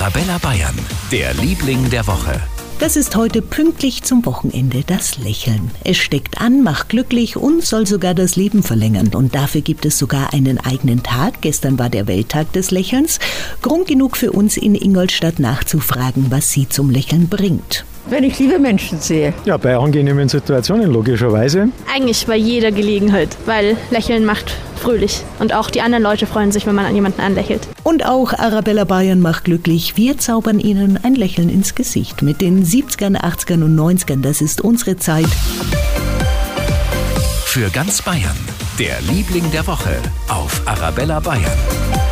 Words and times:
Arabella 0.00 0.38
Bayern, 0.38 0.74
der 1.12 1.34
Liebling 1.34 1.88
der 1.88 2.04
Woche. 2.08 2.40
Das 2.80 2.96
ist 2.96 3.14
heute 3.14 3.40
pünktlich 3.40 4.02
zum 4.02 4.26
Wochenende 4.26 4.82
das 4.84 5.18
Lächeln. 5.18 5.70
Es 5.84 5.98
steckt 5.98 6.40
an, 6.40 6.64
macht 6.64 6.88
glücklich 6.88 7.36
und 7.36 7.62
soll 7.62 7.86
sogar 7.86 8.12
das 8.12 8.34
Leben 8.34 8.64
verlängern. 8.64 9.12
Und 9.14 9.36
dafür 9.36 9.60
gibt 9.60 9.86
es 9.86 9.96
sogar 9.96 10.34
einen 10.34 10.58
eigenen 10.58 11.04
Tag. 11.04 11.42
Gestern 11.42 11.78
war 11.78 11.90
der 11.90 12.08
Welttag 12.08 12.52
des 12.54 12.72
Lächelns. 12.72 13.20
Grund 13.62 13.86
genug 13.86 14.16
für 14.16 14.32
uns 14.32 14.56
in 14.56 14.74
Ingolstadt 14.74 15.38
nachzufragen, 15.38 16.26
was 16.30 16.50
sie 16.50 16.68
zum 16.68 16.90
Lächeln 16.90 17.28
bringt. 17.28 17.84
Wenn 18.10 18.24
ich 18.24 18.40
liebe 18.40 18.58
Menschen 18.58 18.98
sehe. 19.00 19.32
Ja, 19.44 19.56
bei 19.58 19.76
angenehmen 19.76 20.28
Situationen 20.28 20.92
logischerweise. 20.92 21.68
Eigentlich 21.94 22.26
bei 22.26 22.36
jeder 22.36 22.72
Gelegenheit, 22.72 23.36
weil 23.46 23.76
Lächeln 23.92 24.24
macht 24.24 24.56
fröhlich. 24.84 25.24
Und 25.38 25.54
auch 25.54 25.70
die 25.70 25.80
anderen 25.80 26.04
Leute 26.04 26.26
freuen 26.26 26.52
sich, 26.52 26.66
wenn 26.66 26.74
man 26.74 26.84
an 26.84 26.94
jemanden 26.94 27.20
anlächelt. 27.20 27.66
Und 27.82 28.04
auch 28.04 28.32
Arabella 28.32 28.84
Bayern 28.84 29.20
macht 29.20 29.44
glücklich. 29.44 29.96
Wir 29.96 30.18
zaubern 30.18 30.60
Ihnen 30.60 31.00
ein 31.02 31.14
Lächeln 31.14 31.48
ins 31.48 31.74
Gesicht. 31.74 32.22
Mit 32.22 32.40
den 32.40 32.64
70ern, 32.64 33.16
80ern 33.16 33.64
und 33.64 33.76
90ern, 33.76 34.20
das 34.20 34.40
ist 34.40 34.60
unsere 34.60 34.96
Zeit. 34.96 35.28
Für 37.46 37.70
ganz 37.70 38.02
Bayern, 38.02 38.36
der 38.78 39.00
Liebling 39.02 39.50
der 39.52 39.66
Woche 39.66 39.96
auf 40.28 40.60
Arabella 40.66 41.20
Bayern. 41.20 42.03